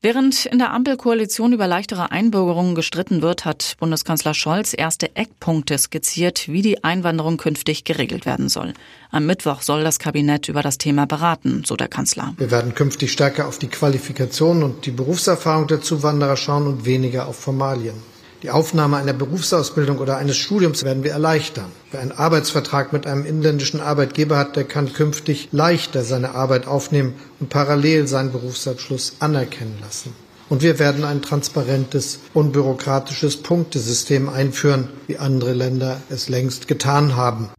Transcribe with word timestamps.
Während 0.00 0.46
in 0.46 0.58
der 0.58 0.72
Ampelkoalition 0.72 1.52
über 1.52 1.66
leichtere 1.66 2.12
Einbürgerungen 2.12 2.76
gestritten 2.76 3.20
wird, 3.20 3.44
hat 3.44 3.74
Bundeskanzler 3.80 4.32
Scholz 4.32 4.72
erste 4.72 5.16
Eckpunkte 5.16 5.76
skizziert, 5.76 6.46
wie 6.46 6.62
die 6.62 6.84
Einwanderung 6.84 7.36
künftig 7.36 7.82
geregelt 7.82 8.24
werden 8.24 8.48
soll. 8.48 8.74
Am 9.10 9.26
Mittwoch 9.26 9.60
soll 9.60 9.82
das 9.82 9.98
Kabinett 9.98 10.48
über 10.48 10.62
das 10.62 10.78
Thema 10.78 11.08
beraten, 11.08 11.64
so 11.66 11.74
der 11.74 11.88
Kanzler. 11.88 12.32
Wir 12.36 12.52
werden 12.52 12.76
künftig 12.76 13.10
stärker 13.10 13.48
auf 13.48 13.58
die 13.58 13.66
Qualifikation 13.66 14.62
und 14.62 14.86
die 14.86 14.92
Berufserfahrung 14.92 15.66
der 15.66 15.80
Zuwanderer 15.80 16.36
schauen 16.36 16.68
und 16.68 16.84
weniger 16.84 17.26
auf 17.26 17.34
Formalien. 17.34 17.96
Die 18.44 18.50
Aufnahme 18.50 18.98
einer 18.98 19.14
Berufsausbildung 19.14 19.98
oder 19.98 20.16
eines 20.16 20.36
Studiums 20.36 20.84
werden 20.84 21.02
wir 21.02 21.10
erleichtern. 21.10 21.72
Wer 21.90 22.00
einen 22.00 22.12
Arbeitsvertrag 22.12 22.92
mit 22.92 23.04
einem 23.04 23.26
inländischen 23.26 23.80
Arbeitgeber 23.80 24.38
hat, 24.38 24.54
der 24.54 24.62
kann 24.62 24.92
künftig 24.92 25.48
leichter 25.50 26.04
seine 26.04 26.36
Arbeit 26.36 26.68
aufnehmen 26.68 27.14
und 27.40 27.48
parallel 27.48 28.06
seinen 28.06 28.30
Berufsabschluss 28.30 29.16
anerkennen 29.18 29.76
lassen. 29.80 30.14
Und 30.48 30.62
wir 30.62 30.78
werden 30.78 31.02
ein 31.02 31.20
transparentes, 31.20 32.20
unbürokratisches 32.32 33.38
Punktesystem 33.38 34.28
einführen, 34.28 34.88
wie 35.08 35.18
andere 35.18 35.52
Länder 35.52 36.00
es 36.08 36.28
längst 36.28 36.68
getan 36.68 37.16
haben. 37.16 37.50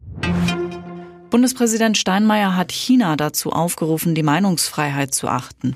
Bundespräsident 1.28 1.98
Steinmeier 1.98 2.56
hat 2.56 2.72
China 2.72 3.16
dazu 3.16 3.52
aufgerufen, 3.52 4.14
die 4.14 4.22
Meinungsfreiheit 4.22 5.14
zu 5.14 5.28
achten. 5.28 5.74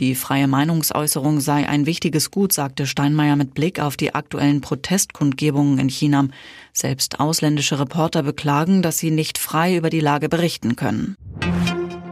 Die 0.00 0.16
freie 0.16 0.48
Meinungsäußerung 0.48 1.38
sei 1.40 1.68
ein 1.68 1.86
wichtiges 1.86 2.32
Gut, 2.32 2.52
sagte 2.52 2.86
Steinmeier 2.86 3.36
mit 3.36 3.54
Blick 3.54 3.78
auf 3.78 3.96
die 3.96 4.14
aktuellen 4.14 4.60
Protestkundgebungen 4.60 5.78
in 5.78 5.88
China. 5.88 6.28
Selbst 6.72 7.20
ausländische 7.20 7.78
Reporter 7.78 8.24
beklagen, 8.24 8.82
dass 8.82 8.98
sie 8.98 9.12
nicht 9.12 9.38
frei 9.38 9.76
über 9.76 9.90
die 9.90 10.00
Lage 10.00 10.28
berichten 10.28 10.74
können. 10.74 11.16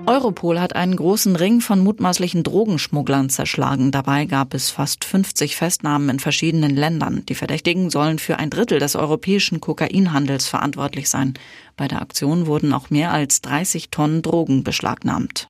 Europol 0.07 0.61
hat 0.61 0.75
einen 0.75 0.97
großen 0.97 1.37
Ring 1.37 1.61
von 1.61 1.81
mutmaßlichen 1.81 2.43
Drogenschmugglern 2.43 3.31
zerschlagen. 3.31 3.93
Dabei 3.93 4.27
gab 4.27 4.53
es 4.53 4.71
fast 4.71 5.05
50 5.05 5.55
Festnahmen 5.55 6.09
in 6.09 6.19
verschiedenen 6.19 6.75
Ländern. 6.75 7.25
Die 7.29 7.37
Verdächtigen 7.37 7.89
sollen 7.89 8.19
für 8.19 8.39
ein 8.39 8.51
Drittel 8.51 8.81
des 8.81 8.97
europäischen 8.97 9.61
Kokainhandels 9.61 10.49
verantwortlich 10.49 11.09
sein. 11.09 11.35
Bei 11.77 11.87
der 11.87 12.03
Aktion 12.03 12.47
wurden 12.47 12.73
auch 12.73 12.91
mehr 12.91 13.13
als 13.13 13.43
30 13.43 13.91
Tonnen 13.91 14.23
Drogen 14.23 14.65
beschlagnahmt. 14.65 15.49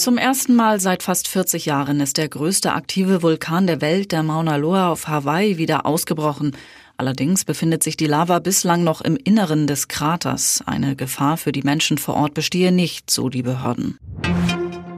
Zum 0.00 0.16
ersten 0.16 0.56
Mal 0.56 0.80
seit 0.80 1.02
fast 1.02 1.28
40 1.28 1.66
Jahren 1.66 2.00
ist 2.00 2.16
der 2.16 2.26
größte 2.26 2.72
aktive 2.72 3.22
Vulkan 3.22 3.66
der 3.66 3.82
Welt, 3.82 4.12
der 4.12 4.22
Mauna 4.22 4.56
Loa 4.56 4.88
auf 4.88 5.08
Hawaii, 5.08 5.58
wieder 5.58 5.84
ausgebrochen. 5.84 6.56
Allerdings 6.96 7.44
befindet 7.44 7.82
sich 7.82 7.98
die 7.98 8.06
Lava 8.06 8.38
bislang 8.38 8.82
noch 8.82 9.02
im 9.02 9.16
Inneren 9.16 9.66
des 9.66 9.88
Kraters. 9.88 10.64
Eine 10.64 10.96
Gefahr 10.96 11.36
für 11.36 11.52
die 11.52 11.60
Menschen 11.60 11.98
vor 11.98 12.14
Ort 12.14 12.32
bestehe 12.32 12.72
nicht, 12.72 13.10
so 13.10 13.28
die 13.28 13.42
Behörden. 13.42 13.98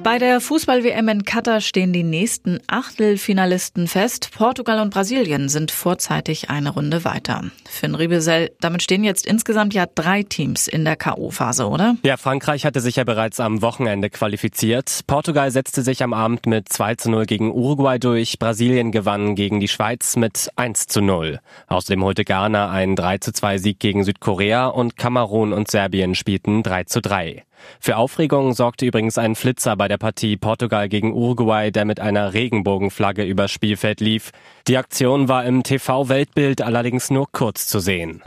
Bei 0.03 0.19
der 0.19 0.41
Fußball-WM 0.41 1.09
in 1.09 1.25
Katar 1.25 1.61
stehen 1.61 1.93
die 1.93 2.03
nächsten 2.03 2.59
Achtelfinalisten 2.67 3.87
fest. 3.87 4.31
Portugal 4.37 4.81
und 4.81 4.93
Brasilien 4.93 5.49
sind 5.49 5.71
vorzeitig 5.71 6.51
eine 6.51 6.71
Runde 6.71 7.05
weiter. 7.05 7.45
Finn 7.71 7.95
Riebesell, 7.95 8.51
damit 8.61 8.83
stehen 8.83 9.05
jetzt 9.05 9.25
insgesamt 9.27 9.75
ja 9.75 9.87
drei 9.87 10.25
Teams 10.25 10.67
in 10.67 10.85
der 10.85 10.97
K.O.-Phase, 10.97 11.67
oder? 11.67 11.97
Ja, 12.03 12.17
Frankreich 12.17 12.65
hatte 12.65 12.81
sich 12.81 12.97
ja 12.97 13.05
bereits 13.05 13.39
am 13.39 13.63
Wochenende 13.63 14.11
qualifiziert. 14.11 15.03
Portugal 15.07 15.53
setzte 15.53 15.83
sich 15.83 16.03
am 16.03 16.15
Abend 16.15 16.47
mit 16.47 16.69
2 16.69 16.97
zu 16.97 17.09
0 17.09 17.27
gegen 17.27 17.53
Uruguay 17.53 18.01
durch. 18.01 18.41
Brasilien 18.41 18.91
gewann 18.91 19.37
gegen 19.37 19.61
die 19.61 19.69
Schweiz 19.69 20.17
mit 20.17 20.51
1 20.57 20.89
zu 20.89 21.01
0. 21.01 21.39
Außerdem 21.69 22.03
holte 22.03 22.25
Ghana 22.25 22.73
einen 22.73 22.97
3 22.97 23.19
zu 23.19 23.33
2 23.33 23.59
Sieg 23.59 23.79
gegen 23.79 24.03
Südkorea 24.03 24.67
und 24.67 24.97
Kamerun 24.97 25.53
und 25.53 25.71
Serbien 25.71 26.17
spielten 26.17 26.65
3 26.65 26.85
zu 26.85 27.01
3. 27.01 27.45
Für 27.81 27.97
Aufregung 27.97 28.53
sorgte 28.55 28.87
übrigens 28.87 29.19
ein 29.19 29.35
Flitzer 29.35 29.77
bei 29.77 29.89
der 29.89 29.99
Partie 29.99 30.37
Portugal 30.37 30.89
gegen 30.89 31.13
Uruguay, 31.13 31.71
der 31.71 31.85
mit 31.85 32.01
einer 32.01 32.35
Regenbogenflagge 32.35 33.25
übers 33.25 33.51
Spielfeld 33.51 34.01
lief. 34.01 34.31
Die 34.69 34.77
Aktion 34.77 35.29
war 35.29 35.45
im 35.45 35.63
TV-Weltbild 35.63 36.63
allerdings 36.63 37.11
nur 37.11 37.27
kurz 37.33 37.67
zu 37.67 37.81
sehen. 37.81 38.23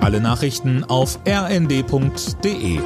Alle 0.00 0.20
Nachrichten 0.20 0.84
auf 0.84 1.18
rnd.de 1.26 2.78